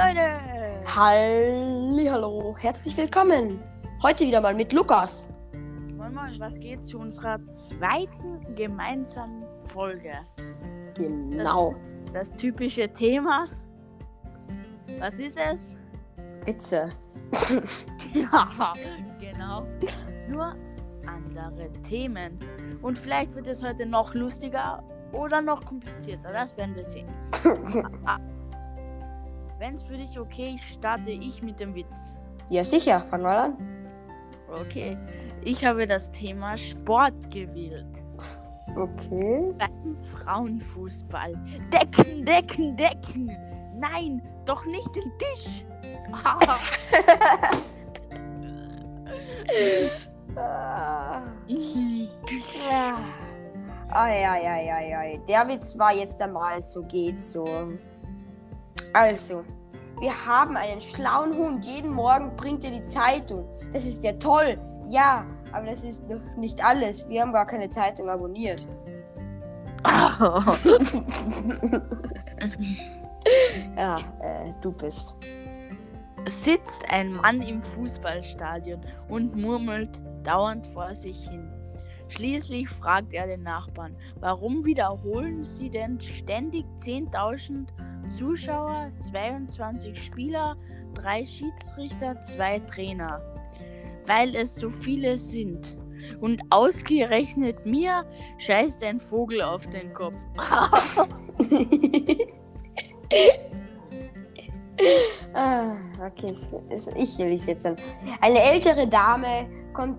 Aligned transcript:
Leute! 0.00 0.40
Hallo, 0.86 2.56
herzlich 2.58 2.96
willkommen. 2.96 3.62
Heute 4.02 4.24
wieder 4.24 4.40
mal 4.40 4.54
mit 4.54 4.72
Lukas. 4.72 5.28
Moin 5.52 6.14
Moin, 6.14 6.40
was 6.40 6.58
geht 6.58 6.86
zu 6.86 6.98
unserer 6.98 7.38
zweiten 7.50 8.54
gemeinsamen 8.54 9.44
Folge? 9.66 10.12
Genau. 10.94 11.74
Das 12.14 12.32
typische 12.32 12.90
Thema. 12.90 13.46
Was 14.98 15.18
ist 15.18 15.36
es? 15.36 15.76
Witze. 16.46 16.92
Ja, 18.14 18.72
genau. 19.20 19.66
Nur 20.28 20.56
andere 21.06 21.70
Themen. 21.82 22.38
Und 22.80 22.98
vielleicht 22.98 23.34
wird 23.34 23.46
es 23.46 23.62
heute 23.62 23.84
noch 23.84 24.14
lustiger 24.14 24.82
oder 25.12 25.42
noch 25.42 25.64
komplizierter. 25.64 26.32
Das 26.32 26.56
werden 26.56 26.74
wir 26.74 26.84
sehen. 26.84 27.08
Wenn 29.60 29.74
es 29.74 29.82
für 29.82 29.98
dich 29.98 30.18
okay 30.18 30.56
ist, 30.56 30.70
starte 30.70 31.10
ich 31.10 31.42
mit 31.42 31.60
dem 31.60 31.74
Witz. 31.74 32.14
Ja, 32.48 32.64
sicher, 32.64 33.02
fangen 33.02 33.24
wir 33.24 33.42
an. 33.42 33.58
Okay. 34.48 34.96
Ich 35.44 35.62
habe 35.66 35.86
das 35.86 36.10
Thema 36.12 36.56
Sport 36.56 37.30
gewählt. 37.30 37.84
Okay. 38.74 39.52
Beim 39.58 39.98
Frauenfußball. 40.14 41.34
Decken, 41.70 42.24
decken, 42.24 42.74
decken. 42.74 43.36
Nein, 43.76 44.22
doch 44.46 44.64
nicht 44.64 44.88
den 44.96 45.12
Tisch. 45.18 45.62
Ah. 46.24 46.38
Ja. 52.66 52.94
Ai, 53.92 54.24
ai, 54.24 54.48
ai, 54.48 54.72
ai, 54.72 54.96
ai. 54.96 55.20
Der 55.28 55.46
Witz 55.48 55.76
war 55.76 55.92
jetzt 55.92 56.22
einmal 56.22 56.64
so 56.64 56.82
geht 56.84 57.20
so. 57.20 57.44
Also, 58.92 59.44
wir 60.00 60.26
haben 60.26 60.56
einen 60.56 60.80
schlauen 60.80 61.36
Hund. 61.36 61.64
Jeden 61.64 61.92
Morgen 61.92 62.34
bringt 62.36 62.64
er 62.64 62.70
die 62.70 62.82
Zeitung. 62.82 63.46
Das 63.72 63.84
ist 63.84 64.02
ja 64.02 64.12
toll. 64.12 64.58
Ja, 64.86 65.26
aber 65.52 65.66
das 65.66 65.84
ist 65.84 66.08
noch 66.08 66.20
nicht 66.36 66.64
alles. 66.64 67.08
Wir 67.08 67.22
haben 67.22 67.32
gar 67.32 67.46
keine 67.46 67.68
Zeitung 67.68 68.08
abonniert. 68.08 68.66
Ja, 73.76 73.98
äh, 74.20 74.52
du 74.60 74.72
bist. 74.72 75.16
Sitzt 76.28 76.80
ein 76.88 77.12
Mann 77.12 77.42
im 77.42 77.62
Fußballstadion 77.62 78.80
und 79.08 79.36
murmelt 79.36 80.00
dauernd 80.22 80.66
vor 80.68 80.94
sich 80.94 81.28
hin. 81.28 81.50
Schließlich 82.08 82.68
fragt 82.68 83.14
er 83.14 83.26
den 83.26 83.42
Nachbarn, 83.42 83.96
warum 84.16 84.64
wiederholen 84.64 85.42
sie 85.42 85.70
denn 85.70 86.00
ständig 86.00 86.66
10.000 86.80 87.68
Zuschauer, 88.08 88.90
22 89.10 90.02
Spieler, 90.02 90.56
drei 90.94 91.24
Schiedsrichter, 91.24 92.20
zwei 92.22 92.58
Trainer? 92.60 93.20
Weil 94.06 94.34
es 94.34 94.54
so 94.54 94.70
viele 94.70 95.18
sind. 95.18 95.76
Und 96.20 96.42
ausgerechnet 96.50 97.66
mir 97.66 98.04
scheißt 98.38 98.82
ein 98.82 99.00
Vogel 99.00 99.42
auf 99.42 99.66
den 99.68 99.92
Kopf. 99.92 100.20
ah, 105.34 105.76
okay, 106.06 106.34
ich 106.96 107.18
lese 107.18 107.50
jetzt 107.50 107.64
dann. 107.64 107.76
Eine 108.20 108.42
ältere 108.42 108.86
Dame 108.88 109.48
kommt, 109.72 109.98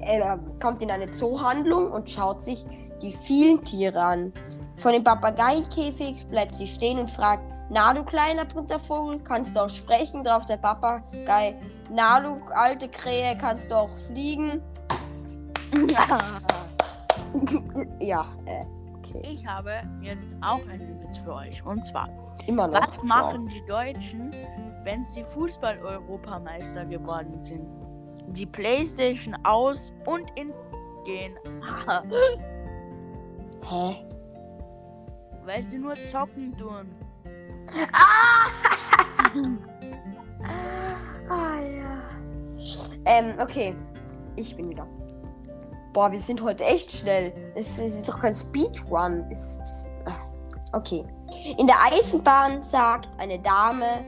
äh, 0.00 0.36
kommt 0.60 0.82
in 0.82 0.90
eine 0.90 1.10
Zoohandlung 1.10 1.90
und 1.92 2.10
schaut 2.10 2.42
sich 2.42 2.64
die 3.02 3.12
vielen 3.12 3.62
Tiere 3.62 4.00
an. 4.00 4.32
Vor 4.76 4.92
dem 4.92 5.02
Papageikäfig 5.02 6.26
bleibt 6.28 6.54
sie 6.54 6.66
stehen 6.66 6.98
und 6.98 7.10
fragt: 7.10 7.42
Na, 7.70 7.92
du 7.94 8.04
kleiner 8.04 8.44
bunter 8.44 8.78
Vogel, 8.78 9.18
kannst 9.20 9.56
du 9.56 9.60
auch 9.60 9.68
sprechen? 9.70 10.22
Drauf 10.22 10.46
der 10.46 10.58
Papagei: 10.58 11.56
Na, 11.90 12.20
du 12.20 12.38
alte 12.54 12.88
Krähe, 12.88 13.36
kannst 13.38 13.70
du 13.70 13.74
auch 13.74 13.90
fliegen? 14.06 14.62
ja, 18.00 18.24
äh, 18.44 18.64
okay. 18.98 19.22
Ich 19.32 19.46
habe 19.46 19.82
jetzt 20.00 20.26
auch 20.40 20.60
einen 20.68 21.00
Witz 21.02 21.18
für 21.18 21.34
euch. 21.34 21.64
Und 21.64 21.84
zwar, 21.86 22.08
Immer 22.46 22.66
noch. 22.68 22.80
was 22.82 23.02
machen 23.02 23.48
die 23.48 23.64
Deutschen, 23.66 24.30
wenn 24.84 25.02
sie 25.02 25.24
Fußball-Europameister 25.24 26.84
geworden 26.84 27.38
sind? 27.40 27.66
Die 28.28 28.46
Playstation 28.46 29.36
aus 29.44 29.92
und 30.04 30.30
in 30.36 30.52
gehen. 31.04 31.36
Hä? 33.68 34.05
Weil 35.46 35.62
sie 35.68 35.78
nur 35.78 35.94
zocken 36.10 36.56
tun. 36.58 36.94
Ah, 41.28 41.58
ja. 41.60 41.98
Ähm, 43.04 43.34
okay. 43.40 43.74
Ich 44.36 44.56
bin 44.56 44.70
wieder. 44.70 44.86
Boah, 45.92 46.12
wir 46.12 46.20
sind 46.20 46.40
heute 46.40 46.64
echt 46.64 46.92
schnell. 46.92 47.32
Es, 47.56 47.78
es 47.78 47.98
ist 47.98 48.08
doch 48.08 48.20
kein 48.20 48.32
Speedrun. 48.32 49.24
Es, 49.28 49.58
es, 49.62 49.86
ah, 50.04 50.12
okay. 50.72 51.04
In 51.58 51.66
der 51.66 51.76
Eisenbahn 51.82 52.62
sagt 52.62 53.08
eine 53.20 53.40
Dame 53.40 54.04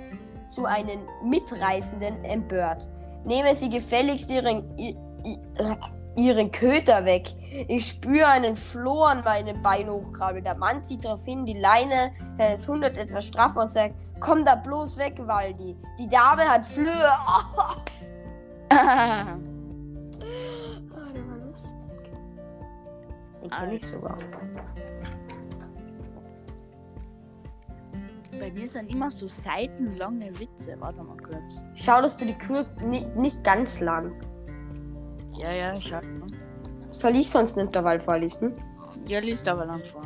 zu 0.48 0.64
einem 0.64 1.00
Mitreisenden 1.24 2.24
empört. 2.24 2.88
Nehme 3.24 3.54
Sie 3.56 3.68
gefälligst 3.68 4.30
Ihren, 4.30 4.64
i, 4.78 4.96
i, 5.24 5.34
äh, 5.56 5.74
Ihren 6.18 6.50
Köter 6.50 7.04
weg. 7.04 7.28
Ich 7.68 7.90
spüre 7.90 8.26
einen 8.26 8.56
Floh 8.56 9.04
an 9.04 9.22
meinem 9.22 9.62
Bein 9.62 9.88
hochkrabbeln. 9.88 10.42
Der 10.42 10.56
Mann 10.56 10.82
zieht 10.82 11.04
darauf 11.04 11.24
hin, 11.24 11.46
die 11.46 11.56
Leine 11.56 12.12
des 12.36 12.66
Hundert 12.66 12.98
etwas 12.98 13.28
straffer 13.28 13.62
und 13.62 13.70
sagt, 13.70 13.94
komm 14.18 14.44
da 14.44 14.56
bloß 14.56 14.98
weg, 14.98 15.14
Waldi. 15.20 15.76
Die 15.96 16.08
Dame 16.08 16.48
hat 16.48 16.66
Flöhe. 16.66 17.12
Oh, 17.28 17.74
der 18.68 19.38
war 21.28 21.38
lustig. 21.46 21.70
Den 23.40 23.50
kenne 23.50 23.74
ich 23.76 23.86
sogar. 23.86 24.18
Bei 28.40 28.50
mir 28.50 28.66
sind 28.66 28.92
immer 28.92 29.12
so 29.12 29.28
seitenlange 29.28 30.36
Witze. 30.40 30.74
Warte 30.80 31.00
mal 31.04 31.16
kurz. 31.16 31.62
Schau, 31.76 32.02
dass 32.02 32.16
du 32.16 32.26
die 32.26 32.34
Kür 32.34 32.66
nicht, 32.84 33.14
nicht 33.14 33.44
ganz 33.44 33.78
lang. 33.78 34.12
Ja, 35.36 35.52
ja, 35.52 35.74
schau. 35.76 36.00
Soll 36.78 37.16
ich 37.16 37.30
sonst 37.30 37.58
einen 37.58 37.68
Intervall 37.68 38.00
vorlesen? 38.00 38.54
Ja, 39.06 39.20
liest 39.20 39.46
aber 39.46 39.66
lang 39.66 39.82
vor. 39.92 40.02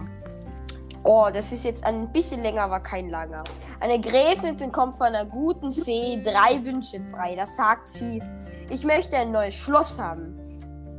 Oh, 1.05 1.28
das 1.33 1.53
ist 1.53 1.65
jetzt 1.65 1.84
ein 1.84 2.10
bisschen 2.12 2.43
länger, 2.43 2.62
aber 2.62 2.81
kein 2.81 3.09
langer. 3.09 3.43
Eine 3.81 4.00
Gräfin 4.00 4.56
bekommt 4.56 4.94
von 4.94 5.09
einer 5.09 5.25
guten 5.25 5.72
Fee 5.72 6.22
drei 6.22 6.65
Wünsche 6.65 7.00
frei. 7.00 7.34
Da 7.34 7.47
sagt 7.47 7.88
sie, 7.88 8.22
ich 8.71 8.84
möchte 8.84 9.16
ein 9.16 9.33
neues 9.33 9.55
Schloss 9.55 10.00
haben. 10.00 10.38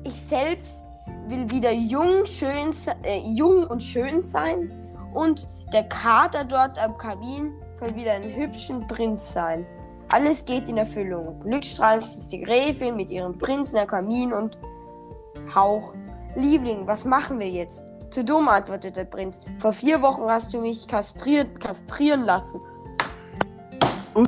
Ich 0.04 0.16
selbst 0.16 0.86
will 1.28 1.50
wieder 1.50 1.72
jung, 1.72 2.26
schön, 2.26 2.74
äh, 3.04 3.20
jung 3.36 3.66
und 3.68 3.82
schön 3.82 4.22
sein. 4.22 4.72
Und 5.14 5.48
der 5.72 5.84
Kater 5.86 6.44
dort 6.44 6.78
am 6.84 6.98
Kamin 6.98 7.54
soll 7.74 7.96
wieder 7.96 8.14
ein 8.14 8.36
hübschen 8.36 8.86
Prinz 8.88 9.32
sein. 9.32 9.66
Alles 10.13 10.46
geht 10.46 10.69
in 10.69 10.78
Erfüllung. 10.78 11.40
Glückstrahlend 11.40 12.03
sitzt 12.03 12.31
die 12.31 12.41
Gräfin 12.44 12.96
mit 12.96 13.09
ihrem 13.09 13.35
Prinzen 13.35 13.79
am 13.79 13.88
Kamin 13.88 14.31
und 14.31 14.59
haucht. 15.56 15.96
Liebling, 16.35 16.85
was 16.85 17.03
machen 17.03 17.40
wir 17.40 17.50
jetzt? 17.50 17.88
Zu 18.12 18.24
dumm, 18.24 18.47
antwortet 18.47 18.96
der 18.96 19.06
Prinz. 19.06 19.41
Vor 19.57 19.74
vier 19.74 20.03
Wochen 20.03 20.29
hast 20.29 20.53
du 20.53 20.62
mich 20.62 20.88
kastriert, 20.88 21.59
kastrieren 21.59 22.25
lassen. 22.25 22.62
Oh 24.13 24.28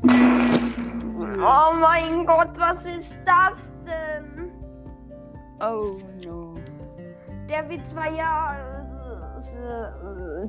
mein 1.80 2.26
Gott, 2.26 2.58
was 2.58 2.84
ist 2.86 3.14
das 3.24 3.60
denn? 3.86 4.52
Oh 5.62 5.98
no. 6.26 6.56
Der 7.48 7.70
Witz 7.70 7.94
war 7.94 8.12
ja. 8.12 8.58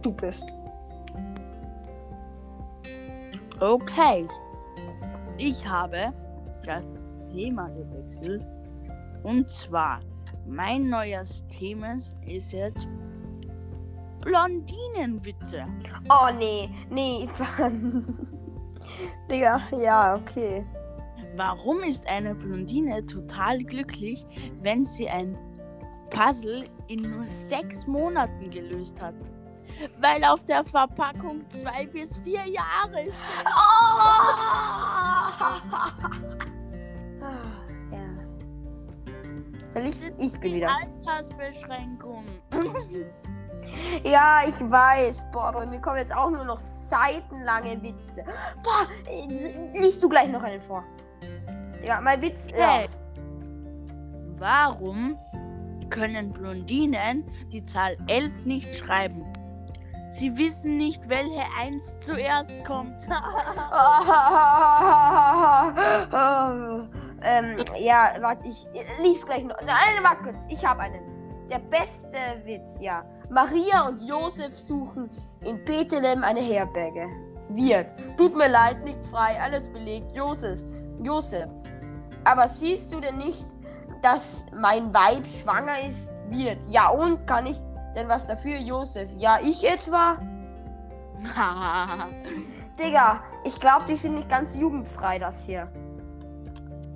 Du 0.00 0.12
bist. 0.12 0.50
Okay. 3.60 4.27
Ich 5.38 5.66
habe 5.66 6.12
das 6.65 6.84
Thema 7.30 7.68
gewechselt. 7.68 8.42
Und 9.22 9.50
zwar, 9.50 10.00
mein 10.47 10.88
neues 10.88 11.44
Thema 11.48 11.97
ist 12.27 12.53
jetzt 12.53 12.86
Blondinenwitze. 14.22 15.66
Oh 16.09 16.28
nee, 16.36 16.71
nee. 16.91 17.28
Digga, 19.30 19.60
ja, 19.72 20.16
okay. 20.16 20.65
Warum 21.36 21.82
ist 21.82 22.06
eine 22.06 22.34
Blondine 22.34 23.04
total 23.04 23.59
glücklich, 23.59 24.24
wenn 24.62 24.84
sie 24.84 25.09
ein 25.09 25.36
Puzzle 26.10 26.65
in 26.89 27.03
nur 27.03 27.27
sechs 27.27 27.86
Monaten 27.86 28.50
gelöst 28.50 29.00
hat? 29.03 29.15
Weil 30.01 30.25
auf 30.25 30.45
der 30.45 30.65
Verpackung 30.65 31.45
zwei 31.51 31.87
bis 31.87 32.17
vier 32.19 32.45
Jahre 32.47 33.03
steht. 33.03 33.45
Ah, 33.45 35.28
ja. 37.93 38.07
Soll 39.65 39.83
ich? 39.84 40.13
Ich 40.19 40.41
bin 40.41 40.55
wieder. 40.55 40.71
Altersbeschränkung. 40.71 42.25
Ja, 44.05 44.43
ich 44.47 44.55
weiß. 44.55 45.27
Boah, 45.33 45.53
bei 45.53 45.67
mir 45.67 45.81
kommen 45.81 45.97
jetzt 45.99 46.15
auch 46.15 46.31
nur 46.31 46.45
noch 46.45 46.59
seitenlange 46.59 47.83
Witze. 47.83 48.25
Boah, 48.63 48.87
äh, 49.11 49.78
liest 49.78 50.03
du 50.03 50.09
gleich 50.09 50.28
noch 50.28 50.43
einen 50.43 50.61
vor. 50.61 50.84
Ja, 51.84 52.01
mein 52.01 52.23
Witz. 52.23 52.49
Ja. 52.51 52.78
Hey. 52.78 52.89
Warum 54.39 55.19
können 55.91 56.33
Blondinen 56.33 57.25
die 57.53 57.65
Zahl 57.65 57.97
11 58.09 58.45
nicht 58.45 58.77
schreiben? 58.77 59.25
Sie 60.18 60.36
wissen 60.39 60.78
nicht, 60.78 61.07
welche 61.09 61.42
1 61.60 61.97
zuerst 62.01 62.53
kommt. 62.65 62.97
ähm, 67.22 67.57
ja, 67.78 68.15
warte, 68.21 68.48
ich 68.48 68.66
lies 69.03 69.27
gleich 69.27 69.45
noch. 69.45 69.60
Nein, 69.60 70.03
warte 70.03 70.22
kurz. 70.22 70.39
Ich 70.48 70.65
habe 70.65 70.80
einen. 70.83 71.03
Der 71.51 71.59
beste 71.59 72.16
Witz, 72.45 72.80
ja. 72.80 73.04
Maria 73.30 73.86
und 73.89 74.03
Josef 74.03 74.57
suchen 74.57 75.10
in 75.42 75.63
Bethlehem 75.65 76.24
eine 76.24 76.41
Herberge. 76.41 77.07
Wird. 77.51 77.95
Tut 78.16 78.34
mir 78.36 78.48
leid, 78.48 78.83
nichts 78.84 79.09
frei, 79.09 79.39
alles 79.41 79.68
belegt. 79.68 80.16
Josef, 80.16 80.65
Josef. 81.03 81.48
Aber 82.24 82.48
siehst 82.48 82.92
du 82.92 83.01
denn 83.01 83.18
nicht, 83.18 83.47
dass 84.03 84.47
mein 84.53 84.92
Weib 84.92 85.27
schwanger 85.27 85.86
ist? 85.86 86.10
Wird. 86.30 86.66
Ja, 86.68 86.89
und 86.89 87.27
kann 87.27 87.47
ich 87.47 87.59
denn 87.97 88.09
was 88.09 88.27
dafür, 88.27 88.59
Josef? 88.59 89.10
Ja, 89.16 89.39
ich 89.43 89.65
etwa? 89.65 90.19
Digga, 92.78 93.22
ich 93.45 93.59
glaube, 93.59 93.87
die 93.89 93.97
sind 93.97 94.15
nicht 94.15 94.28
ganz 94.28 94.54
jugendfrei, 94.54 95.19
das 95.19 95.47
hier. 95.47 95.72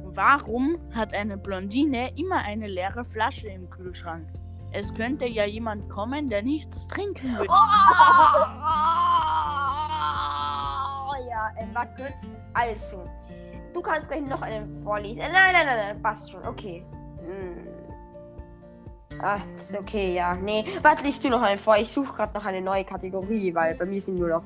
Warum 0.04 0.78
hat 0.94 1.14
eine 1.14 1.38
Blondine 1.38 2.16
immer 2.16 2.36
eine 2.36 2.66
leere 2.66 3.04
Flasche 3.04 3.48
im 3.48 3.70
Kühlschrank? 3.70 4.26
Es 4.72 4.94
könnte 4.94 5.26
ja 5.26 5.46
jemand 5.46 5.88
kommen, 5.88 6.28
der 6.28 6.42
nichts 6.42 6.86
trinken 6.86 7.38
will. 7.38 7.46
Oh, 7.48 7.54
ja, 11.28 11.50
äh, 11.56 11.66
warte 11.72 12.02
kurz. 12.02 12.30
Also, 12.54 13.02
du 13.72 13.80
kannst 13.80 14.08
gleich 14.08 14.22
noch 14.22 14.42
einen 14.42 14.82
vorlesen. 14.82 15.22
Nein, 15.22 15.32
nein, 15.32 15.66
nein, 15.66 15.76
nein, 15.76 16.02
passt 16.02 16.30
schon. 16.30 16.46
Okay. 16.46 16.84
Hm. 17.20 17.69
Ah, 19.22 19.40
ist 19.56 19.76
okay, 19.78 20.14
ja. 20.14 20.34
Nee, 20.34 20.64
warte, 20.82 21.02
liest 21.02 21.22
du 21.22 21.28
noch 21.28 21.42
einen 21.42 21.58
vor. 21.58 21.76
Ich 21.76 21.90
suche 21.90 22.14
gerade 22.14 22.32
noch 22.32 22.44
eine 22.44 22.62
neue 22.62 22.84
Kategorie, 22.84 23.54
weil 23.54 23.74
bei 23.74 23.84
mir 23.84 24.00
sind 24.00 24.18
nur 24.18 24.28
noch, 24.28 24.44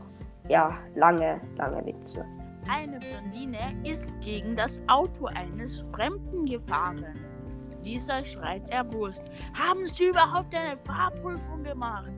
ja, 0.49 0.77
lange, 0.97 1.41
lange 1.57 1.85
Witze. 1.87 2.25
Eine 2.69 2.99
Blondine 2.99 3.75
ist 3.85 4.09
gegen 4.21 4.57
das 4.57 4.81
Auto 4.89 5.27
eines 5.27 5.85
Fremden 5.93 6.47
gefahren. 6.47 7.05
Dieser 7.85 8.25
schreit 8.25 8.69
erbost. 8.71 9.23
Haben 9.53 9.87
Sie 9.87 10.07
überhaupt 10.07 10.55
eine 10.55 10.77
Fahrprüfung 10.79 11.63
gemacht? 11.63 12.11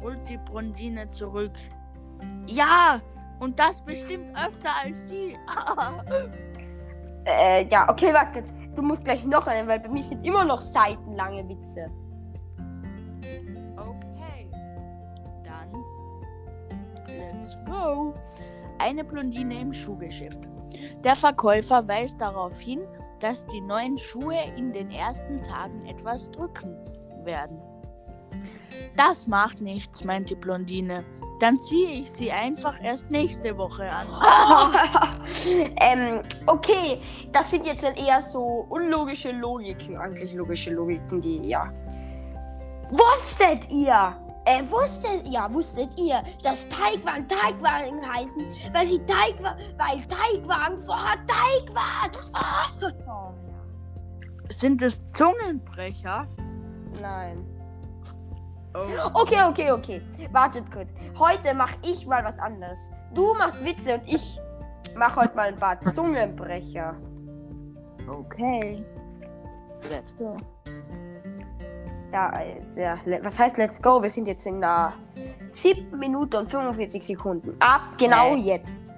Brüllt 0.00 0.28
die 0.28 0.38
Blondine 0.38 1.08
zurück. 1.08 1.52
Ja, 2.46 3.00
und 3.40 3.58
das 3.58 3.80
bestimmt 3.82 4.30
öfter 4.30 4.74
als 4.84 5.08
Sie. 5.08 5.36
Äh, 7.24 7.68
ja, 7.68 7.88
okay, 7.88 8.12
warte. 8.12 8.42
Du 8.74 8.82
musst 8.82 9.04
gleich 9.04 9.24
noch 9.26 9.46
einen, 9.46 9.68
weil 9.68 9.80
bei 9.80 9.88
mir 9.88 10.02
sind 10.02 10.24
immer 10.24 10.44
noch 10.44 10.60
seitenlange 10.60 11.46
Witze. 11.48 11.90
Okay. 13.76 14.48
Dann 15.44 15.72
let's 17.06 17.56
go. 17.66 18.14
Eine 18.78 19.04
Blondine 19.04 19.60
im 19.60 19.72
Schuhgeschäft. 19.72 20.48
Der 21.04 21.16
Verkäufer 21.16 21.86
weist 21.86 22.20
darauf 22.20 22.58
hin, 22.58 22.80
dass 23.20 23.46
die 23.46 23.60
neuen 23.60 23.98
Schuhe 23.98 24.38
in 24.56 24.72
den 24.72 24.90
ersten 24.90 25.42
Tagen 25.42 25.86
etwas 25.86 26.30
drücken 26.30 26.74
werden. 27.24 27.60
Das 28.96 29.26
macht 29.26 29.60
nichts, 29.60 30.02
meint 30.04 30.30
die 30.30 30.34
Blondine. 30.34 31.04
Dann 31.42 31.60
ziehe 31.60 31.90
ich 31.90 32.12
sie 32.12 32.30
einfach 32.30 32.80
erst 32.80 33.10
nächste 33.10 33.58
Woche 33.58 33.90
an. 33.90 34.06
ähm, 35.76 36.22
okay, 36.46 37.00
das 37.32 37.50
sind 37.50 37.66
jetzt 37.66 37.82
dann 37.82 37.96
eher 37.96 38.22
so 38.22 38.64
unlogische 38.68 39.32
Logiken, 39.32 39.96
eigentlich 39.96 40.32
logische 40.34 40.70
Logiken, 40.70 41.20
die, 41.20 41.48
ja. 41.48 41.68
Wusstet 42.90 43.68
ihr? 43.72 44.16
Äh, 44.44 44.62
wusstet 44.70 45.26
ihr, 45.28 45.44
wusstet 45.50 45.98
ihr, 45.98 46.22
dass 46.44 46.68
Teigwagen 46.68 47.26
Teigwagen 47.26 48.00
heißen, 48.08 48.44
weil 48.72 48.86
sie 48.86 49.00
Teigwagen, 49.04 49.64
weil 49.76 50.00
Teigwagen 50.06 50.78
vorher 50.78 51.18
Teig 51.26 51.74
waren? 51.74 52.92
Oh, 53.08 53.34
ja. 53.48 54.52
Sind 54.52 54.80
es 54.80 55.00
Zungenbrecher? 55.12 56.28
Nein. 57.00 57.51
Oh. 58.74 59.20
Okay, 59.22 59.42
okay, 59.48 59.70
okay. 59.70 60.00
Wartet 60.32 60.70
kurz. 60.72 60.94
Heute 61.18 61.54
mache 61.54 61.76
ich 61.82 62.06
mal 62.06 62.24
was 62.24 62.38
anderes. 62.38 62.90
Du 63.14 63.34
machst 63.34 63.62
Witze 63.64 63.94
und 63.94 64.02
ich 64.08 64.40
mache 64.96 65.20
heute 65.22 65.36
mal 65.36 65.48
ein 65.48 65.56
paar 65.58 65.80
Zungenbrecher. 65.82 66.96
Okay. 68.08 68.84
Let's 69.90 70.14
go. 70.16 70.36
Ja, 72.12 72.28
also, 72.30 72.80
ja, 72.80 72.98
le- 73.04 73.20
was 73.22 73.38
heißt 73.38 73.56
let's 73.58 73.80
go? 73.80 74.02
Wir 74.02 74.10
sind 74.10 74.28
jetzt 74.28 74.46
in 74.46 74.60
der 74.60 74.92
7 75.50 75.98
Minuten 75.98 76.36
und 76.36 76.50
45 76.50 77.02
Sekunden. 77.02 77.56
Ab 77.60 77.82
genau 77.98 78.34
Äh. 78.34 78.38
jetzt. 78.40 78.92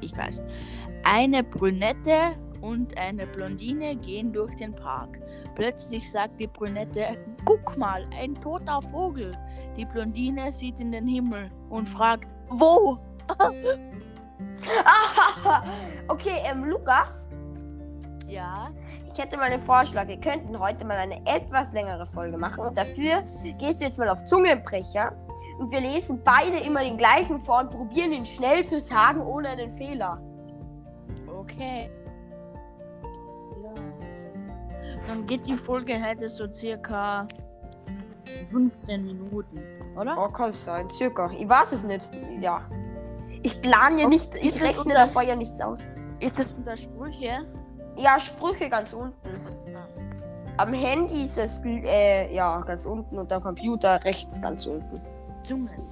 Ich 0.00 0.16
weiß. 0.16 0.42
Eine 1.04 1.44
Brünette 1.44 2.36
und 2.64 2.96
eine 2.96 3.26
Blondine 3.26 3.94
gehen 3.94 4.32
durch 4.32 4.56
den 4.56 4.74
Park. 4.74 5.20
Plötzlich 5.54 6.10
sagt 6.10 6.40
die 6.40 6.46
Brünette, 6.46 7.18
guck 7.44 7.76
mal, 7.76 8.06
ein 8.18 8.34
toter 8.36 8.80
Vogel. 8.90 9.36
Die 9.76 9.84
Blondine 9.84 10.50
sieht 10.52 10.80
in 10.80 10.90
den 10.90 11.06
Himmel 11.06 11.50
und 11.68 11.86
fragt, 11.88 12.26
wo? 12.48 12.98
okay, 16.08 16.40
ähm, 16.50 16.64
Lukas, 16.64 17.28
Ja, 18.26 18.70
ich 19.12 19.18
hätte 19.18 19.36
mal 19.36 19.52
einen 19.52 19.60
Vorschlag. 19.60 20.08
Wir 20.08 20.18
könnten 20.18 20.58
heute 20.58 20.86
mal 20.86 20.96
eine 20.96 21.20
etwas 21.26 21.72
längere 21.74 22.06
Folge 22.06 22.38
machen. 22.38 22.64
Und 22.64 22.78
dafür 22.78 23.22
gehst 23.58 23.80
du 23.80 23.84
jetzt 23.84 23.98
mal 23.98 24.08
auf 24.08 24.24
Zungenbrecher. 24.24 25.12
Und 25.58 25.70
wir 25.70 25.80
lesen 25.80 26.22
beide 26.24 26.58
immer 26.58 26.80
den 26.80 26.96
gleichen 26.96 27.40
vor 27.40 27.60
und 27.60 27.70
probieren 27.70 28.12
ihn 28.12 28.26
schnell 28.26 28.64
zu 28.64 28.80
sagen, 28.80 29.20
ohne 29.20 29.50
einen 29.50 29.70
Fehler. 29.70 30.18
okay. 31.28 31.90
Dann 35.06 35.26
geht 35.26 35.46
die 35.46 35.54
Folge 35.56 36.02
heute 36.02 36.28
so 36.28 36.50
circa 36.50 37.28
15 38.50 39.04
Minuten, 39.04 39.60
oder? 39.96 40.16
Oh, 40.18 40.28
kann 40.28 40.52
sein, 40.52 40.88
circa. 40.90 41.30
Ich 41.38 41.48
weiß 41.48 41.72
es 41.72 41.84
nicht. 41.84 42.08
Ja. 42.40 42.62
Ich 43.42 43.60
plane 43.60 44.00
ja 44.02 44.08
nicht, 44.08 44.34
ich 44.36 44.62
rechne 44.62 44.84
unter- 44.84 44.94
davor 44.94 45.22
ja 45.22 45.36
nichts 45.36 45.60
aus. 45.60 45.90
Ist 46.20 46.38
das 46.38 46.52
unter 46.52 46.76
Sprüche? 46.76 47.44
Ja, 47.96 48.18
Sprüche 48.18 48.70
ganz 48.70 48.92
unten. 48.92 49.14
Am 50.56 50.72
Handy 50.72 51.24
ist 51.24 51.36
es 51.36 51.62
äh, 51.64 52.32
ja 52.34 52.60
ganz 52.60 52.86
unten 52.86 53.18
und 53.18 53.30
am 53.32 53.42
Computer 53.42 54.02
rechts 54.04 54.40
ganz 54.40 54.64
unten. 54.66 55.00
Zungenbrecher, 55.42 55.82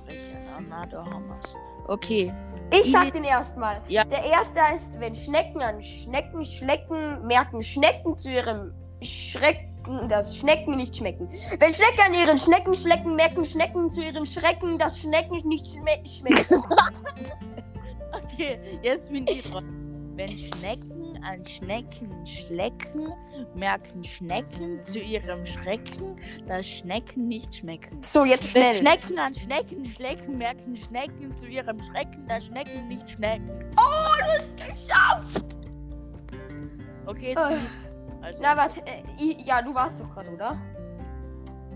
na, 0.47 0.65
na, 0.69 0.87
da 0.87 1.05
haben 1.05 1.29
wir's. 1.29 1.55
Okay, 1.89 2.33
Ich 2.73 2.85
Die- 2.85 2.91
sag 2.93 3.13
den 3.13 3.25
erstmal. 3.25 3.81
Ja. 3.89 4.05
Der 4.05 4.23
erste 4.25 4.63
heißt, 4.63 4.99
wenn 5.01 5.15
Schnecken 5.15 5.61
an 5.61 5.83
Schnecken 5.83 6.45
schlecken, 6.45 7.27
merken 7.27 7.63
Schnecken 7.63 8.17
zu 8.17 8.31
ihrem 8.31 8.73
Schrecken, 9.05 10.09
dass 10.09 10.37
Schnecken 10.37 10.77
nicht 10.77 10.97
schmecken. 10.97 11.29
Wenn 11.59 11.73
Schnecken 11.73 12.01
an 12.07 12.15
ihren 12.15 12.39
Schnecken 12.39 12.75
schlecken, 12.75 13.17
merken 13.17 13.45
Schnecken 13.45 13.91
zu 13.91 14.03
ihrem 14.03 14.27
Schrecken, 14.27 14.79
dass 14.79 15.01
Schnecken 15.01 15.47
nicht 15.49 15.67
schme 15.67 16.03
schmecken. 16.07 16.63
okay, 18.13 18.59
jetzt 18.83 19.11
bin 19.11 19.27
ich 19.27 19.43
dran. 19.43 20.13
Wenn 20.15 20.31
Schnecken 20.31 21.03
an 21.25 21.45
Schnecken 21.47 22.27
schlecken, 22.27 23.13
merken 23.55 24.05
Schnecken 24.05 24.83
zu 24.83 24.99
ihrem 24.99 25.47
Schrecken, 25.47 26.17
dass 26.47 26.67
Schnecken 26.67 27.29
nicht 27.29 27.55
schmecken. 27.55 28.03
so, 28.03 28.25
jetzt 28.25 28.55
Wenn 28.55 28.75
schnell. 28.75 28.77
Schnecken 28.77 29.19
an 29.19 29.35
Schnecken 29.35 29.87
schlecken, 29.87 30.39
merken 30.39 30.77
Schnecken 30.77 31.37
zu 31.39 31.47
ihrem 31.47 31.83
Schrecken, 31.83 32.27
dass 32.29 32.45
Schnecken 32.45 32.89
nicht 32.89 33.09
schmecken. 33.11 33.65
Geschafft! 34.57 35.45
Okay, 37.07 37.35
jetzt 37.35 37.49
bin 37.49 37.59
ich. 37.59 37.82
Also, 38.23 38.43
Na, 38.43 38.57
warte. 38.57 38.81
Äh, 38.87 39.03
ja, 39.45 39.61
du 39.63 39.75
warst 39.75 40.01
doch 40.01 40.09
gerade, 40.11 40.31
oder? 40.31 40.57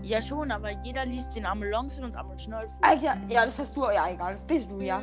ja 0.07 0.21
schon, 0.21 0.51
aber 0.51 0.71
jeder 0.83 1.05
liest 1.05 1.35
den 1.35 1.45
einmal 1.45 1.69
langsam 1.69 2.05
und 2.05 2.41
schnell 2.41 2.67
vor. 2.67 2.77
Ah, 2.81 2.93
ja, 2.93 3.17
ja, 3.27 3.45
das 3.45 3.59
hast 3.59 3.75
du. 3.75 3.83
Ja, 3.83 4.09
egal. 4.09 4.37
Bist 4.47 4.69
du, 4.69 4.81
ja. 4.81 5.01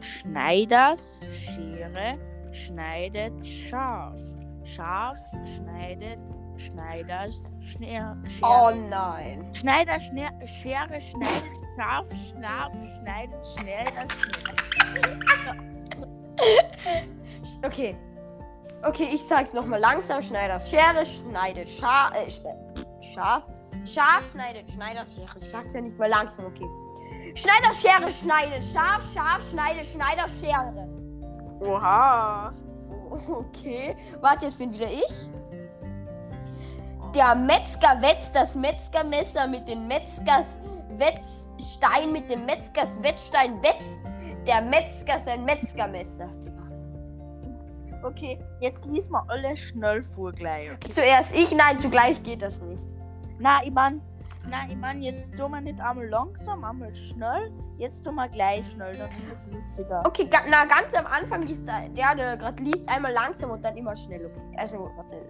Schneiders 0.00 1.18
Schere 1.44 2.18
schneidet 2.52 3.46
scharf. 3.46 4.14
Scharf 4.64 5.18
schneidet 5.56 6.18
Schneiders 6.56 7.50
Schere. 7.60 8.16
Oh 8.42 8.70
nein. 8.88 9.46
Schneider 9.52 10.00
Schne 10.00 10.30
Schere 10.44 11.00
schneidet 11.00 11.44
scharf, 11.76 12.06
scharf 12.40 12.72
schneidet 12.98 13.46
schnell 13.58 13.84
das 13.94 14.06
Okay. 17.64 17.96
Okay, 18.82 19.08
ich 19.12 19.24
sag's 19.24 19.52
nochmal 19.52 19.80
langsam. 19.80 20.22
Schneiders 20.22 20.68
Schere 20.70 21.04
schneidet 21.04 21.70
scharf. 21.70 22.14
Äh, 22.14 22.28
sch- 22.28 23.12
scharf. 23.14 23.44
Schneidet, 24.32 24.70
Schneiderschere. 24.70 25.26
Ich 25.40 25.50
sag's 25.50 25.72
ja 25.72 25.80
nicht 25.80 25.98
mal 25.98 26.08
langsam, 26.08 26.46
okay. 26.46 26.68
Schneiderschere 27.34 28.10
schneidet, 28.12 28.64
scharf, 28.72 29.04
scharf, 29.12 29.42
schneidet, 29.50 29.86
Schneiderschere. 29.86 30.88
Oha. 31.60 32.52
Okay, 33.28 33.96
warte, 34.20 34.46
jetzt 34.46 34.58
bin 34.58 34.72
wieder 34.72 34.90
ich. 34.90 35.30
Der 37.14 37.34
Metzger 37.36 37.96
wetzt 38.02 38.34
das 38.34 38.56
Metzgermesser 38.56 39.46
mit 39.46 39.68
dem 39.68 39.86
Metzgers 39.86 40.58
Wetzstein, 40.98 42.10
mit 42.12 42.28
dem 42.30 42.44
Metzgers 42.44 43.00
Wetzstein 43.02 43.62
wetzt 43.62 44.14
der 44.46 44.60
Metzger 44.60 45.18
sein 45.20 45.44
Metzgermesser. 45.44 46.28
Okay, 48.06 48.38
jetzt 48.60 48.86
lies 48.86 49.08
mal 49.08 49.24
alle 49.26 49.56
schnell 49.56 50.00
vor 50.00 50.32
gleich. 50.32 50.70
Okay? 50.70 50.88
Zuerst 50.90 51.34
ich, 51.34 51.50
nein, 51.50 51.76
zugleich 51.78 52.22
geht 52.22 52.40
das 52.40 52.60
nicht. 52.60 52.86
Na, 53.40 53.64
ich 53.64 53.72
mein, 53.72 54.00
na, 54.48 54.58
ich 54.70 54.76
mein, 54.76 55.02
jetzt 55.02 55.36
tun 55.36 55.50
wir 55.50 55.60
nicht 55.60 55.80
einmal 55.80 56.06
langsam, 56.06 56.62
einmal 56.62 56.94
schnell. 56.94 57.50
Jetzt 57.78 58.04
tun 58.04 58.14
wir 58.14 58.28
gleich 58.28 58.64
schnell, 58.70 58.96
dann 58.96 59.10
ist 59.18 59.32
es 59.32 59.46
lustiger. 59.52 60.02
Okay, 60.06 60.26
ga, 60.26 60.38
na, 60.48 60.64
ganz 60.66 60.94
am 60.94 61.06
Anfang 61.06 61.42
liest 61.42 61.66
der, 61.66 61.88
der, 61.88 62.14
der 62.14 62.36
gerade 62.36 62.62
liest, 62.62 62.88
einmal 62.88 63.12
langsam 63.12 63.50
und 63.50 63.64
dann 63.64 63.76
immer 63.76 63.96
schnell, 63.96 64.24
okay. 64.26 64.56
Also, 64.56 64.88
warte. 64.96 65.26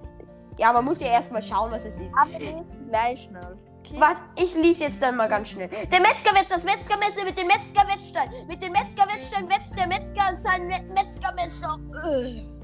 Ja, 0.58 0.72
man 0.72 0.84
muss 0.84 1.00
ja 1.00 1.08
erstmal 1.08 1.42
schauen, 1.42 1.70
was 1.70 1.84
es 1.84 1.98
ist. 1.98 2.14
Aber 2.14 2.38
lesen 2.38 2.88
gleich 2.88 3.24
schnell. 3.24 3.56
Okay? 3.80 3.96
Warte, 3.98 4.20
ich 4.36 4.54
lese 4.54 4.84
jetzt 4.84 5.02
dann 5.02 5.16
mal 5.16 5.28
ganz 5.28 5.48
schnell. 5.48 5.68
Der 5.68 6.00
Metzger 6.00 6.34
wetzt 6.34 6.52
das 6.52 6.64
Metzgermesser 6.64 7.24
mit 7.24 7.38
dem 7.38 7.46
Metzgerwetzstein. 7.46 8.30
Mit 8.46 8.62
dem 8.62 8.72
Metzgerwetzstein 8.72 9.48
wetzt 9.48 9.78
der 9.78 9.86
Metzger 9.86 10.36
sein 10.36 10.66
Me 10.66 10.80
Metzgermesser. 10.94 11.78
Äh. 12.10 12.55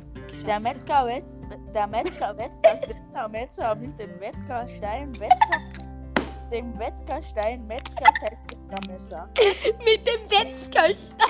Der 0.46 0.60
Metzger 0.60 1.06
wetzt, 1.06 1.36
der 1.74 1.86
Metzger 1.86 2.36
wetzt 2.36 2.64
das 2.64 2.80
Metzger 3.30 3.74
mit 3.76 3.98
dem 3.98 4.18
Metzgerstein, 4.18 5.10
Metzger, 5.12 5.60
dem 6.50 6.76
Metzgerstein, 6.76 7.66
Metzger 7.66 8.10
Metzgermesser. 8.72 9.28
mit 9.84 10.06
dem 10.06 10.22
Metzgerstein. 10.28 11.28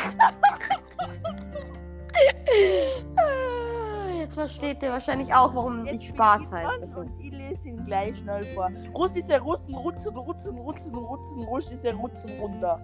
Ah, 3.16 4.16
Jetzt 4.19 4.35
versteht 4.35 4.83
ihr 4.83 4.90
wahrscheinlich 4.90 5.33
auch, 5.35 5.54
warum 5.54 5.85
Jetzt 5.85 5.97
ich 5.97 6.09
Spaß 6.09 6.52
heiße. 6.52 6.97
Und 6.97 7.11
ich 7.21 7.33
lese 7.33 7.69
ihn 7.71 7.85
gleich 7.85 8.19
schnell 8.19 8.45
vor. 8.54 8.71
Russische 8.97 9.40
Russen, 9.40 9.75
Rutzen, 9.75 10.16
Rutzen, 10.16 10.59
Rutzen, 10.59 10.97
Rutzen, 10.97 11.42
russische 11.45 11.95
Rutzen 11.95 12.38
runter. 12.38 12.81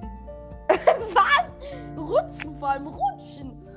Rutschen, 1.96 2.58
vor 2.58 2.70
allem 2.70 2.86
rutschen. 2.86 3.67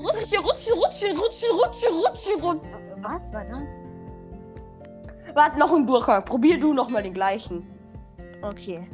Russische 0.00 0.38
Rutschen, 0.40 0.72
Rutschen, 0.74 1.16
Rutschen, 1.18 1.50
Rutschen, 1.50 1.94
Rutschen, 1.94 2.40
Rutschen. 2.42 3.02
Was 3.02 3.32
war 3.32 3.44
das? 3.44 3.68
Warte, 5.34 5.58
noch 5.58 5.72
ein 5.72 5.86
Durchgang. 5.86 6.24
Probier 6.24 6.58
du 6.58 6.72
noch 6.72 6.88
mal 6.88 7.02
den 7.02 7.14
gleichen. 7.14 7.66
Okay. 8.42 8.88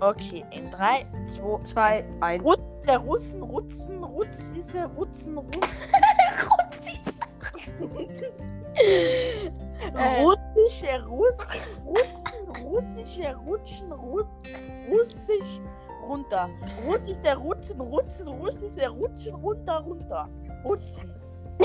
Okay, 0.00 0.44
in 0.52 0.70
3, 0.70 1.06
2, 1.28 1.62
Zwei, 1.62 2.04
eins. 2.20 2.42
Rutz, 2.42 2.60
der 2.86 2.98
Russen, 2.98 3.42
Rutzen, 3.42 4.02
Rutz, 4.04 4.38
diese 4.54 4.84
Rutzen, 4.96 5.36
Rutz, 5.36 5.68
Äh. 9.94 10.22
russische 10.22 11.04
Russ, 11.06 11.38
Russen, 11.84 12.64
russische 12.64 13.36
Rutschen, 13.46 13.92
Rut, 13.92 14.26
russisch 14.90 15.60
runter. 16.08 16.48
Russische 16.86 17.36
Rutzen, 17.36 17.59
Rutzen, 17.78 18.28
russische 18.28 18.88
Rutschen 18.88 19.34
runter, 19.34 19.78
runter. 19.80 20.28
Rutzen. 20.64 21.14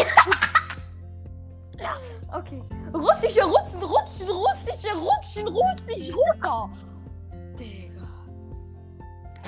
Okay. 2.33 2.61
Russische 2.93 3.43
Rutschen, 3.43 3.81
Rutschen, 3.83 4.29
russische 4.29 4.93
Rutschen, 4.95 5.47
russisch 5.47 6.11
runter. 6.13 6.69
Digga. 7.57 8.07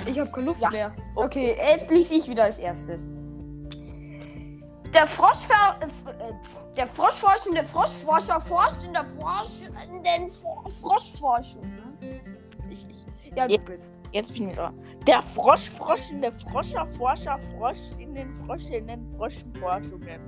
Ich 0.06 0.18
hab 0.20 0.32
keine 0.32 0.46
Luft 0.46 0.60
Ja. 0.60 0.70
mehr. 0.70 0.92
Okay, 1.14 1.56
jetzt 1.58 1.90
lese 1.90 2.14
ich 2.14 2.28
wieder 2.28 2.44
als 2.44 2.58
erstes. 2.58 3.08
Der 4.94 5.06
Froschver... 5.06 5.78
äh, 5.80 6.32
Der 6.76 6.86
Froschforschende 6.86 7.64
Froschforscher 7.64 8.40
forscht 8.40 8.84
in 8.84 8.92
der 8.92 9.04
forschenden 9.04 10.28
Fro- 10.30 10.68
Froschforschung. 10.80 11.62
ne? 11.62 12.20
Ich, 12.70 12.86
ich, 12.88 13.04
ja, 13.36 13.46
du 13.46 13.54
Ja. 13.54 13.60
bist. 13.60 13.94
Jetzt 14.12 14.32
bin 14.32 14.48
ich 14.48 14.56
dran. 14.56 14.74
Der 15.06 15.20
Frosch, 15.22 15.68
froschende 15.70 16.32
Froscher, 16.32 16.86
Forscher, 16.86 17.38
Frosch 17.56 17.78
in 17.98 18.14
den 18.14 18.32
Frosch 18.34 18.70
in 18.70 18.86
den 18.86 19.06
Froschenforschungen. 19.16 20.20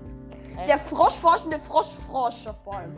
Äh, 0.59 0.67
Der 0.67 0.79
Froschforschende 0.79 1.59
Froschforscher 1.59 2.55
vor 2.55 2.77
allem. 2.77 2.95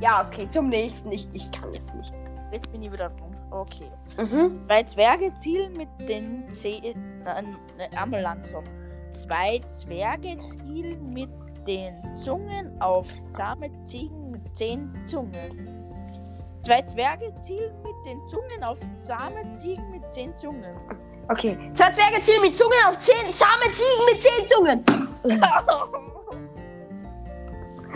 Ja, 0.00 0.26
okay, 0.26 0.48
zum 0.48 0.68
nächsten. 0.68 1.10
Ich, 1.12 1.28
ich 1.32 1.50
kann 1.52 1.74
es 1.74 1.92
nicht. 1.94 2.14
Jetzt 2.52 2.70
bin 2.72 2.82
ich 2.82 2.92
wieder 2.92 3.10
dran. 3.10 3.36
Okay. 3.50 3.90
Mhm. 4.16 4.60
Zwei 4.66 4.82
Zwerge 4.84 5.34
zielen 5.36 5.72
mit 5.76 5.88
den 6.08 6.50
Zehen. 6.52 7.22
Nein, 7.24 7.56
einmal 7.96 8.22
langsam. 8.22 8.64
Zwei 9.12 9.60
Zwerge 9.68 10.34
zielen 10.36 11.12
mit 11.12 11.28
den 11.66 11.94
Zungen 12.16 12.80
auf 12.80 13.08
zahme 13.32 13.68
Ziegen 13.86 14.30
mit 14.30 14.56
zehn 14.56 14.90
Zungen. 15.06 15.79
Zwei 16.62 16.82
Zwerge 16.82 17.32
zielen 17.46 17.74
mit 17.82 17.94
den 18.06 18.26
Zungen 18.26 18.62
auf 18.62 18.78
zahme 19.06 19.42
Ziegen 19.60 19.90
mit 19.90 20.02
zehn 20.12 20.36
Zungen. 20.36 20.76
Okay. 21.28 21.56
Zwei 21.72 21.90
Zwerge 21.90 22.20
zielen 22.20 22.42
mit 22.42 22.56
Zungen 22.56 22.78
auf 22.86 22.98
zehn 22.98 23.32
zahme 23.32 23.64
Ziegen 23.72 24.04
mit 24.12 24.22
zehn 24.22 24.46
Zungen. 24.48 24.84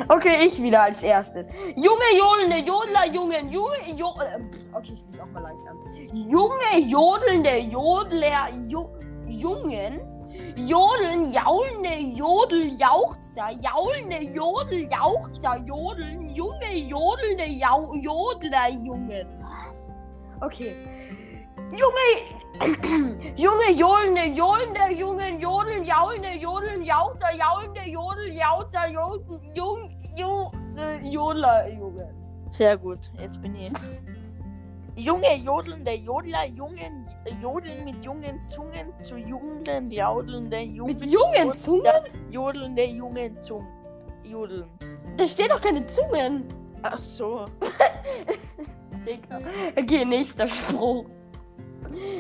Okay, 0.09 0.49
ich 0.49 0.61
wieder 0.61 0.83
als 0.83 1.05
erstes. 1.05 1.47
Junge 1.77 2.19
jodelnde 2.19 2.59
Jodler, 2.69 3.07
Jungen, 3.13 3.49
Junge, 3.49 3.77
jo 3.95 4.09
äh, 4.21 4.43
Okay, 4.73 4.95
ich 4.95 5.07
muss 5.07 5.21
auch 5.21 5.27
mal 5.33 5.43
langsam. 5.45 5.79
Junge 6.13 6.79
jodelnde 6.79 7.59
Jodler, 7.59 8.49
jo 8.69 8.91
Jungen, 9.27 10.01
jodeln, 10.57 11.33
jaulende 11.33 12.17
Jodel, 12.17 12.77
Jauchzer, 12.79 13.51
jaulende 13.61 14.33
Jodel, 14.35 14.89
Jauchzer, 14.91 15.65
jodeln, 15.67 16.35
Junge 16.35 16.89
jodelnde 16.89 17.47
Jau 17.47 17.95
Jodler, 18.01 18.71
Jungen. 18.85 19.27
Was? 19.41 19.79
Okay. 20.41 20.75
Junge, 21.73 22.09
Junge, 23.37 23.73
jodelnde, 23.77 24.35
jodelnde, 24.35 24.95
Jungen, 24.99 25.41
jodeln, 25.41 25.85
jaulende, 25.85 26.39
jodeln, 26.41 26.85
Jauchzer, 26.85 27.35
jaulende, 27.37 27.91
Jodel, 27.91 28.33
Jauchzer, 28.33 28.89
Jodel, 28.91 29.41
Jung, 29.55 29.91
Ju, 30.17 30.51
äh, 30.77 31.09
Jodler, 31.09 31.69
Junge. 31.69 32.15
Sehr 32.51 32.77
gut, 32.77 33.11
jetzt 33.19 33.41
bin 33.43 33.57
ich. 33.57 33.73
Junge 34.97 35.35
jodelnde 35.37 35.93
Jodler, 35.93 36.47
Jungen 36.47 37.07
jodeln 37.43 37.85
mit 37.85 38.05
jungen 38.05 38.41
Zungen 38.49 38.93
zu 39.03 39.17
jungen 39.17 39.91
jaudelnde 39.91 40.61
Jungen. 40.61 40.95
Mit 40.95 41.05
jungen 41.05 41.53
Zungen? 41.53 42.03
Jodelnde 42.31 42.85
jungen 42.85 43.43
Zungen. 43.43 43.69
Jodeln. 44.23 44.69
Da 45.17 45.27
steht 45.27 45.51
doch 45.51 45.61
keine 45.61 45.85
Zungen. 45.87 46.45
Ach 46.83 46.97
so. 46.97 47.47
Digga. 49.07 49.41
Okay, 49.77 50.05
nächster 50.05 50.49
Spruch. 50.49 51.07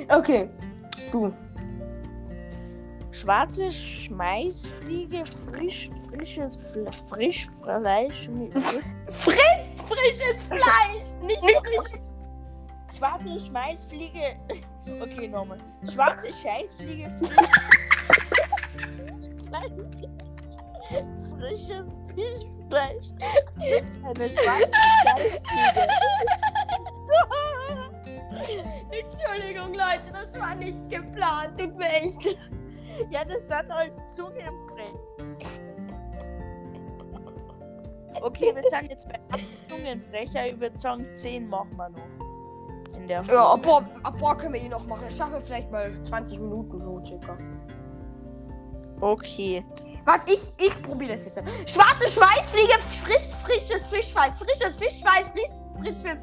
Okay, 0.09 0.51
du. 1.11 1.33
Schwarze 3.13 3.71
Schmeißfliege, 3.73 5.25
frisch, 5.25 5.91
frisches 6.09 6.57
Fle 6.57 6.91
frisch 7.09 7.49
Fleisch 7.63 8.29
mit 8.29 8.53
Frisst 9.09 9.81
frisches 9.87 10.45
Fleisch, 10.49 11.23
nicht 11.23 11.41
frisch. 11.41 12.01
Schwarze 12.97 13.41
Schmeißfliege. 13.41 14.37
Okay, 15.01 15.29
nochmal. 15.29 15.57
Schwarze 15.91 16.31
Scheißfliege, 16.31 17.11
frisch. 17.19 17.49
Frisches 21.31 21.95
Fischfleisch. 22.15 23.07
Eine 24.05 24.29
schwarze 24.29 24.71
Scheißfliege. 25.07 25.41
Entschuldigung, 28.91 29.73
Leute, 29.73 30.13
das 30.13 30.39
war 30.39 30.55
nicht 30.55 30.77
geplant. 30.91 31.59
Tut 31.59 31.75
mir 31.77 31.89
echt 31.89 32.23
leid. 32.23 32.39
Ja, 33.11 33.25
das 33.25 33.49
sind 33.49 33.73
halt 33.73 33.93
Zungenbrecher. 34.15 35.01
Okay, 38.21 38.55
wir 38.55 38.63
sind 38.63 38.91
jetzt 38.91 39.09
bei 39.09 39.19
Zungenbrecher. 39.69 40.61
Würde 40.61 40.79
sagen, 40.79 41.07
10 41.17 41.49
machen 41.49 41.75
wir 41.77 41.89
noch. 41.89 42.24
In 43.05 43.09
der 43.09 43.23
Ja, 43.25 43.51
Folge. 43.51 43.69
aber, 43.69 43.87
aber 44.03 44.37
können 44.39 44.55
wir 44.55 44.63
eh 44.63 44.69
noch 44.69 44.87
machen. 44.87 45.05
Ich 45.11 45.17
schaffe 45.17 45.39
vielleicht 45.45 45.71
mal 45.71 45.93
20 46.05 46.39
Minuten 46.39 46.83
so 46.83 47.05
circa. 47.05 47.37
Okay. 48.99 49.63
Warte, 50.07 50.33
ich, 50.33 50.41
ich 50.59 50.83
probiere 50.83 51.13
das 51.13 51.27
jetzt. 51.27 51.37
Schwarze 51.71 52.11
Schweißfliege 52.11 52.73
frisst 53.05 53.35
frisches 53.43 53.87
Fischfleisch. 53.87 54.33
Frisches 54.39 54.77
Fischfleisch 54.77 55.27
frisst 55.35 55.59
frische 56.03 56.19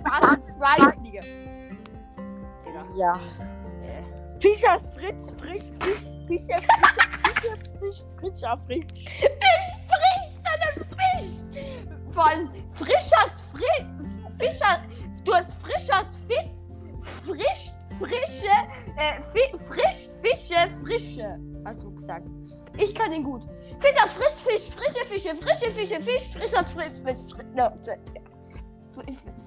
Schweißfliege. 0.57 1.19
Digga. 2.65 2.85
Ja. 2.95 3.13
Äh. 3.83 4.39
Fischers 4.39 4.89
Fritz, 4.95 5.31
frisch, 5.39 5.63
frisch, 5.79 6.01
Fischer, 6.27 6.57
Fischer, 6.57 7.57
frisch, 7.77 8.03
frischer, 8.19 8.57
frisch. 8.65 9.05
Frisch, 9.87 10.33
sondern 10.41 10.89
frisch. 10.89 12.17
Allem 12.17 12.49
frischers 12.73 13.43
Fri 13.51 13.85
Fischer. 14.39 14.81
Du 15.23 15.33
hast 15.35 15.53
frischers 15.61 16.17
frisch, 17.31 17.71
frische, 17.99 18.51
äh, 18.97 19.21
fi, 19.31 19.57
frisch, 19.67 20.09
Fische, 20.21 20.69
frische. 20.83 21.39
Hast 21.65 21.83
du 21.83 21.91
gesagt? 21.93 22.27
Ich 22.77 22.93
kann 22.93 23.11
den 23.11 23.23
gut. 23.23 23.43
Fisch 23.79 23.91
Fischers 23.91 24.13
Fritz, 24.13 24.39
Fisch, 24.39 24.75
frische 24.75 25.05
Fische, 25.05 25.35
frische 25.35 25.71
Fische, 25.71 26.01
Fisch, 26.01 26.29
Fischers 26.29 26.69
Fritz, 26.69 26.99
Fisch, 26.99 27.33
Fritz, 27.33 27.47
no, 27.55 27.69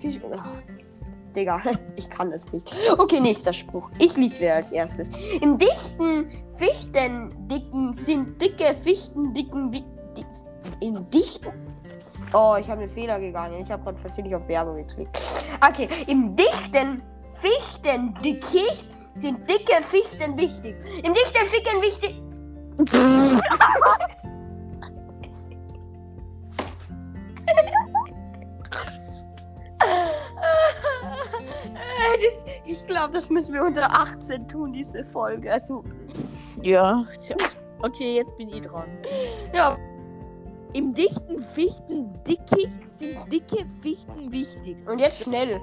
Fisch. 0.01 0.21
Oh, 0.23 0.37
Digga, 1.37 1.61
ich 1.97 2.09
kann 2.09 2.31
das 2.31 2.51
nicht. 2.53 2.75
Okay, 2.97 3.21
nächster 3.21 3.53
Spruch. 3.53 3.91
Ich 3.99 4.17
lies 4.17 4.41
wieder 4.41 4.55
als 4.55 4.73
erstes. 4.73 5.11
Im 5.41 5.59
dichten 5.59 6.31
Fichtendicken 6.57 7.93
sind 7.93 8.41
dicke 8.41 8.75
Fichtendicken. 8.75 9.71
Di, 9.71 9.85
in 10.81 11.09
dichten. 11.11 11.53
Oh, 12.33 12.57
ich 12.59 12.69
habe 12.71 12.83
einen 12.83 12.91
Fehler 12.91 13.21
gegangen. 13.21 13.61
Ich 13.61 13.71
habe 13.71 13.83
gerade 13.83 13.99
versehentlich 13.99 14.35
auf 14.35 14.49
Werbung 14.49 14.77
geklickt. 14.77 15.19
Okay, 15.61 15.89
im 16.07 16.35
dichten 16.35 17.03
Fichtendickicht 17.35 18.89
sind 19.15 19.49
dicke 19.49 19.83
Fichten 19.83 20.37
wichtig. 20.37 20.77
Im 21.03 21.15
dichten 21.15 21.47
Fichten 21.47 21.83
wichtig. 21.83 22.21
das, 32.21 32.61
ich 32.65 32.87
glaube, 32.87 33.13
das 33.13 33.29
müssen 33.31 33.55
wir 33.55 33.63
unter 33.65 33.91
18 33.91 34.49
tun, 34.49 34.73
diese 34.73 35.05
Folge. 35.05 35.53
Also. 35.53 35.85
Ja. 36.63 37.05
Okay, 37.83 38.17
jetzt 38.17 38.37
bin 38.37 38.49
ich 38.49 38.63
dran. 38.63 38.89
Ja. 39.53 39.77
Im 40.73 40.93
dichten 40.93 41.39
Fichtendickicht 41.39 42.89
sind 42.89 43.33
dicke 43.33 43.65
Fichten 43.81 44.33
wichtig. 44.33 44.77
Und 44.89 45.01
jetzt 45.01 45.23
schnell. 45.23 45.61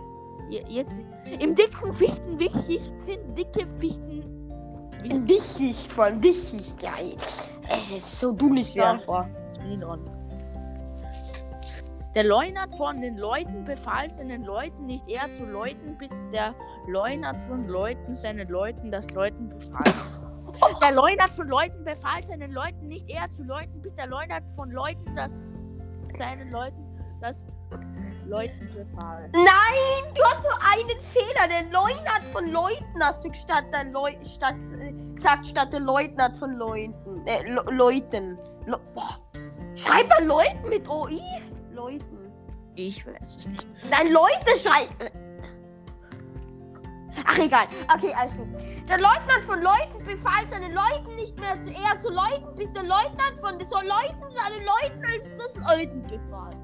Je- 0.49 0.65
Jetzt, 0.67 0.99
Im 1.39 1.55
dicken 1.55 1.93
Fichtenwichtig 1.93 2.81
sind 3.05 3.37
dicke 3.37 3.65
Fichten. 3.79 4.23
Dickicht, 5.03 5.91
vor 5.91 6.05
allem 6.05 6.21
Dickicht. 6.21 6.81
Ja, 6.81 6.91
das 7.67 7.89
ist 7.97 8.19
so 8.19 8.31
dummes 8.31 8.73
Ja. 8.73 8.97
Vor. 8.99 9.27
Jetzt 9.45 9.59
bin 9.59 9.71
ich 9.71 9.79
dran. 9.79 9.99
Der 12.13 12.25
Leunert 12.25 12.75
von 12.75 12.99
den 12.99 13.17
Leuten 13.17 13.63
befahl 13.63 14.11
seinen 14.11 14.43
Leuten 14.43 14.85
nicht 14.85 15.07
eher 15.07 15.31
zu 15.31 15.45
läuten, 15.45 15.97
bis 15.97 16.11
der 16.33 16.53
Leunert 16.87 17.39
von 17.41 17.65
Leuten 17.67 18.13
seinen 18.15 18.49
Leuten 18.49 18.91
das 18.91 19.09
Läuten 19.11 19.47
befahl. 19.49 19.83
Der 20.81 20.91
Leunert 20.91 21.31
von 21.31 21.47
Leuten 21.47 21.83
befahl 21.83 22.23
seinen 22.23 22.51
Leuten 22.51 22.87
nicht 22.87 23.09
eher 23.09 23.29
zu 23.31 23.43
läuten, 23.43 23.81
bis 23.81 23.95
der 23.95 24.05
Leunert 24.07 24.43
von 24.55 24.69
Leuten 24.69 25.15
das 25.15 25.31
seinen 26.17 26.51
Leuten 26.51 26.77
das 27.19 27.37
Läuten 28.31 28.69
befahl. 28.73 29.29
Nein, 29.33 30.13
du 30.15 30.23
hast 30.23 30.43
nur 30.43 30.57
einen 30.71 30.99
Fehler. 31.11 31.47
Der 31.49 31.63
Leutnant 31.71 32.23
von 32.31 32.49
Leuten 32.49 33.03
hast 33.03 33.25
du 33.25 33.33
statt 33.33 33.65
der 33.73 33.85
Leu 33.91 34.13
statt, 34.23 34.55
äh, 34.79 34.93
gesagt, 35.13 35.47
statt 35.47 35.73
der 35.73 35.81
Leutnant 35.81 36.37
von 36.37 36.55
Leuten. 36.55 37.27
Äh, 37.27 37.43
Le 37.49 37.61
Leuten. 37.71 38.37
Le 38.65 38.79
Boah. 38.93 39.19
Schreib 39.75 40.07
mal 40.07 40.23
Leuten 40.23 40.69
mit 40.69 40.87
OI. 40.89 41.21
Leuten. 41.73 42.31
Ich 42.75 43.05
weiß 43.05 43.35
es 43.37 43.47
nicht. 43.47 43.67
Nein, 43.89 44.13
Leute 44.13 44.57
schreiben. 44.57 45.11
Ach, 47.25 47.37
egal. 47.37 47.65
Okay, 47.93 48.13
also. 48.17 48.47
Der 48.87 48.97
Leutnant 48.97 49.43
von 49.43 49.61
Leuten 49.61 50.03
befahl 50.05 50.47
seinen 50.47 50.73
Leuten 50.73 51.15
nicht 51.15 51.37
mehr 51.39 51.59
zu 51.59 51.69
eher 51.69 51.99
zu 51.99 52.09
läuten, 52.09 52.55
bis 52.55 52.71
der 52.73 52.83
Leutnant 52.83 53.37
von 53.41 53.59
so 53.65 53.75
Leuten 53.75 54.31
seinen 54.31 54.65
Leuten 54.65 55.01
als 55.05 55.29
das 55.37 55.77
Läuten 55.77 56.01
befahl. 56.03 56.60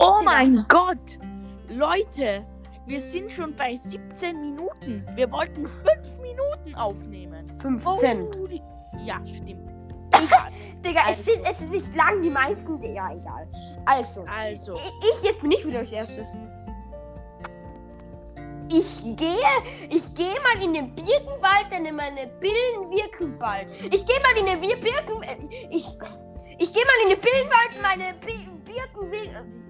Oh 0.00 0.20
mein 0.24 0.64
Gott! 0.68 1.18
Leute, 1.68 2.44
wir 2.86 3.00
sind 3.00 3.30
schon 3.30 3.54
bei 3.54 3.76
17 3.76 4.40
Minuten. 4.40 5.06
Wir 5.14 5.30
wollten 5.30 5.66
5 5.68 6.18
Minuten 6.20 6.74
aufnehmen. 6.74 7.46
15. 7.60 8.26
Holy- 8.34 8.62
Ja, 9.04 9.20
stimmt. 9.26 9.70
Egal. 10.12 10.50
Digga, 10.84 11.00
es, 11.10 11.24
sind, 11.24 11.44
es 11.44 11.60
ist 11.60 11.70
nicht 11.70 11.94
lang, 11.94 12.22
die 12.22 12.30
meisten. 12.30 12.82
Ja, 12.82 13.12
egal. 13.12 13.46
Also. 13.84 14.24
Also, 14.26 14.72
Ich, 14.74 15.22
jetzt 15.22 15.40
bin 15.42 15.52
ich 15.52 15.64
wieder 15.66 15.80
als 15.80 15.92
erstes. 15.92 16.34
Ich 18.72 19.02
gehe, 19.16 19.36
ich 19.90 20.14
gehe 20.14 20.34
mal 20.42 20.64
in 20.64 20.72
den 20.74 20.94
Birkenwald, 20.94 21.66
denn 21.72 21.94
meine 21.94 22.26
Pillen 22.40 22.90
wirken 22.90 23.36
bald. 23.38 23.68
Ich 23.92 24.06
gehe 24.06 24.16
mal 24.22 24.36
in 24.38 24.46
den 24.46 24.60
Birken, 24.60 25.22
äh, 25.22 25.36
ich, 25.70 25.86
ich 26.58 26.72
gehe 26.72 26.84
mal 26.84 27.02
in 27.04 27.08
den 27.10 27.20
Pillenwald, 27.20 27.82
meine 27.82 28.14
Bi 28.24 28.48
Birken 28.64 29.10
wirken. 29.10 29.69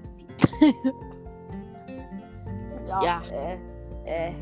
Ja. 2.88 3.02
Ja. 3.02 3.22
Äh, 3.30 3.58
äh, 4.04 4.32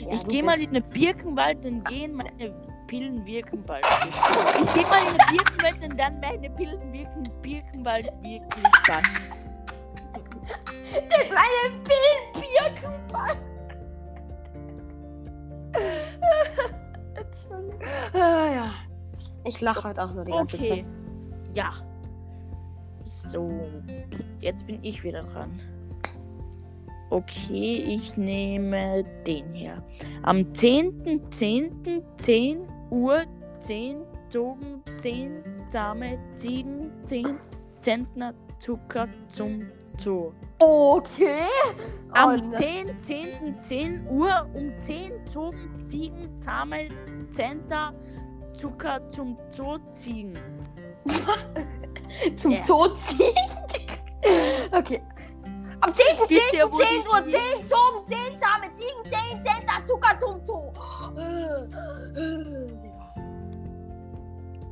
ja, 0.00 0.12
ich 0.14 0.26
gehe 0.28 0.42
mal 0.42 0.60
in 0.60 0.72
den 0.72 0.82
Birkenwald, 0.84 1.64
dann 1.64 1.82
gehen 1.84 2.14
meine 2.14 2.52
Pillen 2.86 3.24
wirken 3.24 3.62
bald. 3.64 3.84
Ich 4.64 4.74
gehe 4.74 4.86
mal 4.86 5.00
in 5.00 5.16
den 5.16 5.36
Birkenwald, 5.36 5.82
und 5.82 5.98
dann 5.98 6.20
meine 6.20 6.50
Pillen 6.50 6.92
wirken 6.92 7.30
Birkenwald 7.42 8.12
wirklich 8.22 8.64
bald. 8.86 9.06
Der 10.92 11.24
kleine 11.26 11.70
Pillen-Birkenwald. 11.84 13.38
Entschuldigung. 17.14 17.80
Ah, 18.14 18.52
ja. 18.52 18.70
Ich 19.44 19.60
lache 19.60 19.84
halt 19.84 19.98
auch 19.98 20.12
nur 20.12 20.24
die 20.24 20.32
ganze 20.32 20.56
Okay. 20.56 20.68
Zeit. 20.68 20.84
Ja. 21.54 21.70
So. 23.30 23.48
Jetzt 24.40 24.66
bin 24.66 24.78
ich 24.82 25.04
wieder 25.04 25.22
dran. 25.22 25.50
Okay, 27.10 27.84
ich 27.86 28.16
nehme 28.16 29.04
den 29.26 29.52
hier. 29.52 29.82
Am 30.22 30.38
10.10. 30.52 32.02
10 32.18 32.60
Uhr 32.90 33.22
10 33.60 33.98
zogen 34.28 34.82
10 35.02 35.42
zahme 35.70 36.18
Ziegen 36.36 36.90
10 37.06 37.38
Zentner 37.80 38.34
Zucker 38.58 39.08
zum 39.28 39.66
Zoo. 39.98 40.32
Okay. 40.58 41.46
Am 42.12 42.28
Oh, 42.30 42.36
ne- 42.48 42.56
10, 42.56 43.00
10, 43.00 43.60
10 43.60 44.06
Uhr 44.08 44.48
um 44.54 44.72
10 44.80 45.12
zogen 45.30 45.70
Ziegen 45.88 46.40
zahme 46.40 46.88
Zentner 47.32 47.92
Zucker 48.56 49.08
zum 49.10 49.36
Zoo 49.50 49.78
ziehen. 49.92 50.34
Zum 52.36 52.52
Ja. 52.52 52.62
Zoo 52.62 52.88
ziehen. 52.88 53.34
okay. 54.72 55.02
Am 55.80 55.94
10. 55.94 56.04
10. 56.16 56.28
Wisst 56.28 56.52
ihr, 56.52 56.70
wo 56.70 56.76
10 56.76 56.86
die- 57.02 57.08
Uhr 57.08 57.24
10 57.24 57.66
zogen 57.68 58.06
10 58.06 58.38
zahme 58.38 58.72
Ziegen 58.74 59.02
10 59.04 59.42
Cent 59.42 59.86
Zucker 59.86 60.18
zum 60.18 60.44
Zoo. 60.44 60.72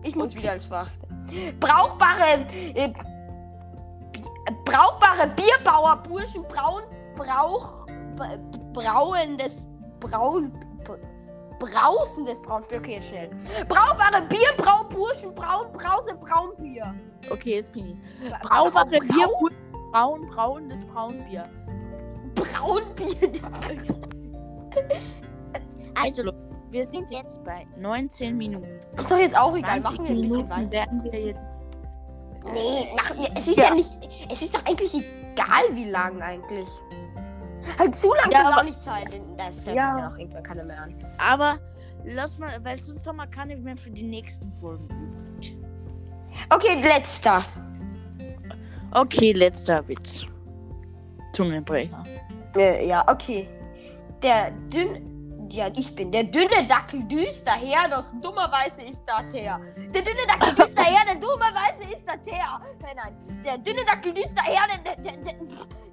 Ich 0.03 0.14
muss 0.14 0.31
Okay. 0.31 0.38
wieder 0.38 0.53
als 0.53 0.64
Verachte. 0.66 0.92
Brauchbare 1.61 2.46
äh, 2.74 2.92
brauchbare 4.64 5.29
Bierbauerburschen 5.37 6.42
braun 6.44 6.83
Brauch 7.16 7.87
brauendes 8.72 9.66
Braun 10.01 10.53
brausendes 11.59 12.40
Braunbier. 12.40 12.79
Okay, 12.79 13.03
schnell. 13.03 13.31
Brauchbare 13.68 14.22
Bierbrauburschen 14.29 15.35
braun 15.35 15.72
Brause 15.72 16.14
Braunbier. 16.20 16.94
Okay, 17.31 17.57
jetzt 17.57 17.72
bin 17.72 17.90
ich. 18.20 18.31
Bra- 18.31 18.38
Braubare 18.42 18.87
Brau- 18.98 18.98
Bier, 19.00 19.28
braun, 19.92 20.26
braunes 20.26 20.85
Braunbier. 20.87 21.48
Braunbier. 22.35 23.33
Also, 25.94 26.22
Leute, 26.22 26.38
wir 26.70 26.85
sind 26.87 27.11
jetzt 27.11 27.42
bei 27.44 27.66
19 27.78 28.37
Minuten. 28.37 28.66
Ist 28.96 29.11
doch 29.11 29.18
jetzt 29.18 29.37
auch 29.37 29.57
egal. 29.57 29.81
20 29.83 29.83
Machen 29.83 30.04
wir 30.04 30.11
ein 30.14 30.20
bisschen 30.22 30.50
weiter. 30.50 30.72
werden 30.72 31.04
wir 31.04 31.20
jetzt. 31.26 31.50
Nee, 32.52 32.88
wir. 33.16 33.28
Es 33.37 33.48
ist 33.48 33.57
ja. 33.57 33.64
Ja. 33.64 33.74
nicht. 33.74 33.90
Es 34.31 34.42
ist 34.42 34.54
doch 34.54 34.64
eigentlich 34.64 34.94
egal, 34.94 35.64
wie 35.72 35.90
lang 35.90 36.22
eigentlich. 36.22 36.68
Halt 37.78 37.94
zu 37.94 38.14
lang 38.14 38.31
Ja, 38.31 38.40
ist 38.42 38.46
aber- 38.46 38.57
auch 38.59 38.64
nicht 38.64 38.81
Zeit. 38.83 39.12
denn 39.12 39.37
Das 39.37 39.57
hört 39.66 39.76
Ja. 39.76 39.92
sich 39.94 40.00
ja 40.02 40.09
noch 40.11 40.18
irgendwann 40.18 40.42
keiner 40.44 40.64
mehr 40.64 40.83
an. 40.83 40.94
Aber 41.18 41.59
lass 42.04 42.38
mal, 42.38 42.64
weil 42.64 42.81
sonst 42.81 43.07
haben 43.07 43.16
wir 43.16 43.26
keine 43.26 43.57
mehr 43.57 43.76
für 43.76 43.90
die 43.90 44.04
nächsten 44.04 44.52
Folgen 44.52 44.85
übrig. 44.85 45.57
Okay, 46.50 46.80
letzter. 46.82 47.42
Okay, 48.92 49.32
letzter 49.32 49.86
Witz. 49.86 50.24
Zungenbrecher. 51.32 52.02
Äh, 52.56 52.86
ja, 52.88 53.04
okay. 53.06 53.48
Der 54.22 54.50
dünne. 54.72 55.02
Ja, 55.50 55.68
ich 55.74 55.94
bin 55.94 56.12
der 56.12 56.24
dünne 56.24 56.66
Dackel 56.68 57.02
düst 57.04 57.46
daher, 57.46 57.88
doch 57.88 58.04
dummerweise 58.20 58.82
ist 58.82 59.02
da 59.06 59.22
Teer. 59.22 59.58
Der 59.94 60.02
dünne 60.02 60.26
Dackel 60.26 60.54
düst 60.54 60.76
daher, 60.76 61.06
denn 61.08 61.20
dummerweise 61.20 61.90
ist 61.90 62.06
da 62.06 62.16
Teer. 62.18 62.60
Nein, 62.82 62.96
nein. 62.96 63.42
Der 63.42 63.56
dünne 63.56 63.82
Dackel 63.86 64.12
düst 64.12 64.36
daher, 64.36 64.66
denn 64.70 64.84
der, 64.84 64.96
der, 64.96 65.12
der, 65.22 65.34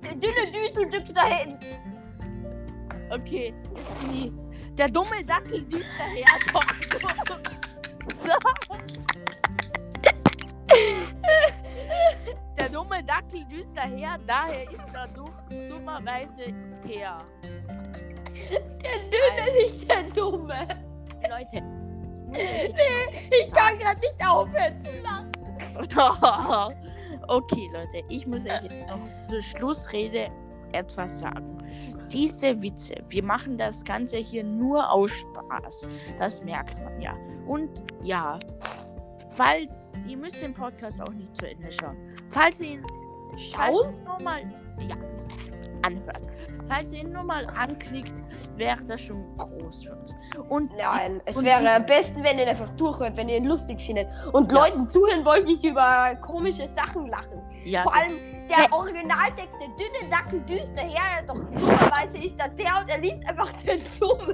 der 0.03 0.15
dünne 0.15 0.51
Düsel 0.51 0.89
düst 0.89 1.15
daher. 1.15 1.57
Okay. 3.11 3.53
Der 4.77 4.89
dumme 4.89 5.23
Dackel 5.23 5.63
düst 5.63 5.89
daher. 5.97 6.25
Der 12.59 12.69
dumme 12.69 13.03
Dackel 13.03 13.45
düst 13.45 13.71
daher, 13.75 14.17
daher 14.25 14.63
ist 14.63 14.93
er 14.93 15.07
du 15.07 15.29
dummerweise 15.69 16.53
Teer. 16.83 17.17
Der 18.81 18.99
dünne, 19.09 19.53
nicht 19.57 19.89
der 19.89 20.03
dumme. 20.03 20.67
Leute. 21.29 21.63
Ich 22.31 23.51
kann 23.53 23.77
gerade 23.77 23.99
nicht 23.99 24.27
aufhören 24.27 24.81
zu 24.83 24.91
lachen. 25.01 25.31
okay, 27.27 27.69
Leute, 27.73 28.05
ich 28.09 28.25
muss 28.27 28.45
euch 28.45 28.63
jetzt 28.63 28.87
noch 28.87 28.99
zur 29.29 29.41
Schlussrede 29.41 30.29
etwas 30.71 31.19
sagen. 31.19 31.57
Diese 32.11 32.61
Witze, 32.61 32.95
wir 33.09 33.23
machen 33.23 33.57
das 33.57 33.83
Ganze 33.83 34.17
hier 34.17 34.43
nur 34.43 34.91
aus 34.91 35.11
Spaß. 35.11 35.87
Das 36.19 36.41
merkt 36.43 36.77
man 36.83 37.01
ja. 37.01 37.15
Und 37.47 37.83
ja, 38.03 38.39
falls, 39.35 39.89
ihr 40.07 40.17
müsst 40.17 40.41
den 40.41 40.53
Podcast 40.53 41.01
auch 41.01 41.11
nicht 41.13 41.35
zu 41.35 41.49
Ende 41.49 41.71
schauen. 41.71 41.97
Falls 42.29 42.59
ihr 42.61 42.71
ihn 42.71 42.85
Schauen? 43.37 44.03
nochmal, 44.05 44.43
ja, 44.79 44.95
anhört. 45.85 46.27
Falls 46.67 46.93
ihr 46.93 47.01
ihn 47.01 47.11
nur 47.11 47.23
mal 47.23 47.45
anklickt, 47.47 48.15
wäre 48.55 48.81
das 48.85 49.01
schon 49.01 49.23
groß 49.37 49.83
für 49.83 49.95
uns. 49.95 50.15
Und 50.49 50.71
Nein, 50.77 51.21
es 51.25 51.35
und 51.35 51.45
wäre 51.45 51.61
die- 51.61 51.67
am 51.67 51.85
besten, 51.85 52.23
wenn 52.23 52.37
ihr 52.37 52.43
ihn 52.43 52.49
einfach 52.49 52.69
durchhört, 52.69 53.15
wenn 53.17 53.29
ihr 53.29 53.37
ihn 53.37 53.45
lustig 53.45 53.81
findet. 53.81 54.07
Und 54.33 54.51
Ja. 54.51 54.59
Leuten 54.65 54.87
zuhören 54.89 55.23
wollt, 55.25 55.45
nicht 55.45 55.63
über 55.63 56.15
komische 56.21 56.67
Sachen 56.69 57.07
lachen. 57.07 57.41
ja, 57.65 57.83
Vor 57.83 57.93
allem 57.95 58.13
der 58.47 58.71
Originaltext, 58.71 59.53
der 59.59 59.67
dünne 59.69 60.09
Dackel 60.11 60.39
düster 60.41 60.81
her, 60.83 61.23
doch 61.27 61.35
dummerweise 61.35 62.17
ist 62.17 62.39
da 62.39 62.47
der 62.47 62.79
und 62.81 62.89
er 62.89 62.99
liest 62.99 63.27
einfach 63.27 63.51
den 63.63 63.81
dumme 63.99 64.33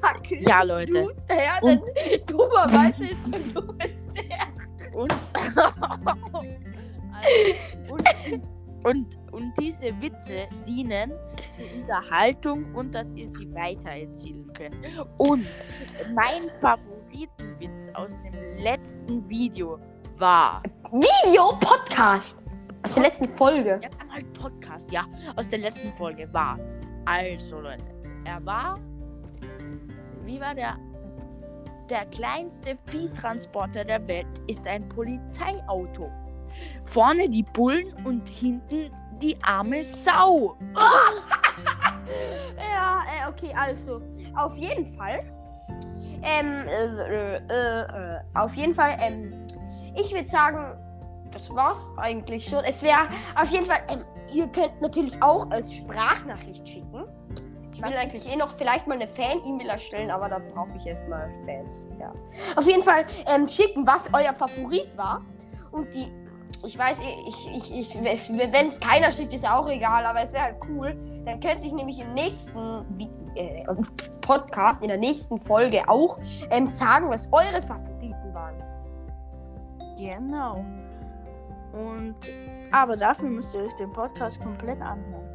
Dackel. 0.00 0.42
ja, 0.46 0.62
Leute. 0.62 0.92
Düster 1.04 1.34
her, 1.34 1.58
Und- 1.62 1.82
denn 1.82 2.26
dummerweise 2.26 3.04
ist 3.04 3.26
der 3.32 3.38
her. 3.40 3.95
Und, 6.32 6.56
und, 7.90 8.42
und, 8.84 9.32
und 9.32 9.52
diese 9.58 10.00
Witze 10.00 10.48
dienen 10.66 11.12
zur 11.56 11.80
Unterhaltung 11.80 12.74
und 12.74 12.94
dass 12.94 13.06
ihr 13.14 13.28
sie 13.28 13.52
weitererzählen 13.54 14.52
könnt. 14.52 14.76
Und 15.18 15.46
mein 16.14 16.50
Favoritenwitz 16.60 17.94
aus 17.94 18.10
dem 18.22 18.62
letzten 18.62 19.28
Video 19.28 19.78
war. 20.18 20.62
Video 20.92 21.56
Podcast. 21.60 22.42
Aus 22.82 22.94
der 22.94 23.02
letzten 23.02 23.28
Folge. 23.28 23.80
Ja, 23.82 23.88
halt 24.12 24.32
Podcast, 24.34 24.90
ja, 24.92 25.04
aus 25.34 25.48
der 25.48 25.58
letzten 25.58 25.92
Folge 25.94 26.32
war. 26.32 26.58
Also, 27.04 27.60
Leute, 27.60 27.82
er 28.24 28.44
war. 28.44 28.78
Wie 30.24 30.40
war 30.40 30.54
der? 30.54 30.76
Der 31.88 32.04
kleinste 32.06 32.76
Viehtransporter 32.86 33.84
der 33.84 34.06
Welt 34.08 34.26
ist 34.48 34.66
ein 34.66 34.88
Polizeiauto. 34.88 36.10
Vorne 36.86 37.28
die 37.28 37.44
Bullen 37.44 37.92
und 38.04 38.28
hinten 38.28 38.90
die 39.20 39.36
arme 39.42 39.82
Sau. 39.84 40.56
Ja, 42.56 43.02
äh, 43.02 43.28
okay, 43.28 43.52
also. 43.56 44.00
Auf 44.36 44.56
jeden 44.56 44.96
Fall. 44.96 45.20
Ähm, 46.22 46.68
äh, 46.68 47.36
äh, 47.36 47.80
äh, 47.80 48.20
auf 48.34 48.54
jeden 48.54 48.74
Fall, 48.74 48.96
ähm, 49.00 49.32
ich 49.94 50.12
würde 50.12 50.28
sagen, 50.28 50.78
das 51.30 51.52
war's 51.54 51.90
eigentlich 51.96 52.48
schon. 52.48 52.64
Es 52.64 52.82
wäre 52.82 53.08
auf 53.34 53.48
jeden 53.50 53.66
Fall, 53.66 53.80
ähm, 53.88 54.04
ihr 54.34 54.46
könnt 54.48 54.80
natürlich 54.80 55.20
auch 55.22 55.50
als 55.50 55.74
Sprachnachricht 55.74 56.68
schicken. 56.68 57.04
Ich 57.76 57.82
will 57.82 57.94
eigentlich 57.94 58.32
eh 58.32 58.36
noch 58.36 58.56
vielleicht 58.56 58.86
mal 58.86 58.94
eine 58.94 59.06
Fan-E-Mail 59.06 59.68
erstellen, 59.68 60.10
aber 60.10 60.30
da 60.30 60.38
brauche 60.38 60.70
ich 60.76 60.86
erstmal 60.86 61.30
Fans. 61.44 61.86
Ja. 62.00 62.10
Auf 62.56 62.66
jeden 62.66 62.82
Fall 62.82 63.04
ähm, 63.34 63.46
schicken, 63.46 63.86
was 63.86 64.08
euer 64.14 64.32
Favorit 64.32 64.96
war. 64.96 65.20
Und 65.72 65.92
die, 65.92 66.10
ich 66.64 66.78
weiß, 66.78 66.98
ich, 67.28 67.70
ich, 67.70 68.00
ich, 68.00 68.02
wenn 68.02 68.68
es 68.68 68.80
keiner 68.80 69.12
schickt, 69.12 69.34
ist 69.34 69.46
auch 69.46 69.68
egal, 69.68 70.06
aber 70.06 70.22
es 70.22 70.32
wäre 70.32 70.44
halt 70.44 70.56
cool. 70.70 70.96
Dann 71.26 71.38
könnte 71.38 71.66
ich 71.66 71.72
nämlich 71.74 72.00
im 72.00 72.14
nächsten 72.14 72.86
äh, 73.34 73.66
Podcast, 74.22 74.80
in 74.80 74.88
der 74.88 74.96
nächsten 74.96 75.38
Folge 75.38 75.86
auch 75.86 76.18
ähm, 76.50 76.66
sagen, 76.66 77.10
was 77.10 77.30
eure 77.30 77.60
Favoriten 77.60 78.32
waren. 78.32 78.54
Genau. 79.98 80.64
Und. 81.74 82.16
Aber 82.72 82.96
dafür 82.96 83.28
müsst 83.28 83.52
ihr 83.54 83.64
euch 83.64 83.74
den 83.74 83.92
Podcast 83.92 84.40
komplett 84.40 84.80
anhören. 84.80 85.25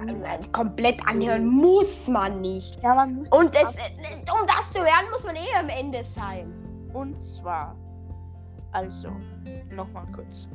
Und, 0.00 0.22
Äh, 0.24 0.38
Komplett 0.52 0.98
anhören 1.06 1.46
muss 1.46 2.08
man 2.08 2.40
nicht. 2.40 2.82
ja, 2.82 2.94
man 2.94 3.16
muss. 3.16 3.28
Und 3.30 3.54
das, 3.54 3.74
äh, 3.76 3.80
um 4.40 4.46
das 4.46 4.70
zu 4.72 4.80
hören, 4.80 5.10
muss 5.12 5.24
man 5.24 5.36
eh 5.36 5.54
am 5.58 5.68
Ende 5.68 6.02
sein. 6.04 6.52
Und 6.92 7.22
zwar, 7.22 7.76
also, 8.72 9.08
nochmal 9.74 10.06
kurz. 10.14 10.48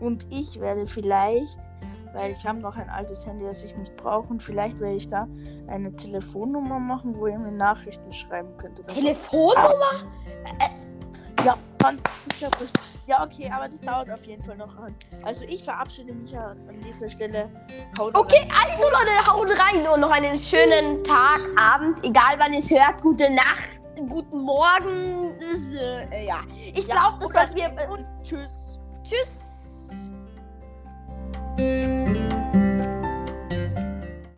Und 0.00 0.26
ich 0.30 0.58
werde 0.60 0.86
vielleicht, 0.86 1.58
weil 2.14 2.32
ich 2.32 2.44
habe 2.46 2.58
noch 2.58 2.76
ein 2.76 2.88
altes 2.90 3.26
Handy, 3.26 3.44
das 3.44 3.62
ich 3.62 3.76
nicht 3.76 3.94
brauche, 3.96 4.28
und 4.28 4.42
vielleicht 4.42 4.80
werde 4.80 4.96
ich 4.96 5.08
da 5.08 5.26
eine 5.66 5.94
Telefonnummer 5.94 6.78
machen, 6.78 7.14
wo 7.16 7.26
ihr 7.26 7.38
mir 7.38 7.52
Nachrichten 7.52 8.12
schreiben 8.12 8.56
könnt. 8.56 8.80
Oder 8.80 9.14
so. 9.14 9.52
Dann 11.86 12.00
ist 12.32 12.40
ja 12.40 12.48
wurscht. 12.58 12.74
Ja, 13.06 13.22
okay, 13.22 13.48
aber 13.54 13.68
das 13.68 13.80
dauert 13.80 14.10
auf 14.10 14.24
jeden 14.24 14.42
Fall 14.42 14.56
noch 14.56 14.76
an. 14.78 14.92
Also 15.22 15.42
ich 15.42 15.62
verabschiede 15.62 16.12
mich 16.12 16.32
ja 16.32 16.48
an 16.48 16.80
dieser 16.84 17.08
Stelle. 17.08 17.48
Haut 17.96 18.16
Okay, 18.16 18.48
also 18.60 18.82
Leute, 18.82 19.26
haut 19.32 19.48
rein 19.56 19.86
und 19.86 20.00
noch 20.00 20.10
einen 20.10 20.36
schönen 20.36 21.04
Tag, 21.04 21.40
Abend, 21.56 22.04
egal 22.04 22.34
wann 22.38 22.52
ihr 22.52 22.58
es 22.58 22.70
hört. 22.70 23.00
Gute 23.02 23.32
Nacht, 23.32 23.80
guten 24.08 24.40
Morgen. 24.40 25.36
Das, 25.38 25.74
äh, 26.10 26.26
ja, 26.26 26.40
ich 26.74 26.86
Ja, 26.88 26.94
glaube, 26.96 27.18
das 27.20 27.32
sollten 27.32 27.54
wir. 27.54 27.66
rein 27.66 27.90
und 27.90 28.06
tschüss. 28.24 28.80
Tschüss. 29.04 30.10